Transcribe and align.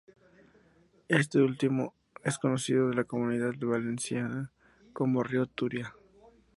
Este 1.09 1.37
último 1.43 1.93
es 2.23 2.39
conocido 2.39 2.89
en 2.89 2.95
la 2.95 3.03
Comunidad 3.03 3.53
Valenciana 3.61 4.51
como 4.93 5.21
río 5.21 5.45
Turia. 5.45 5.93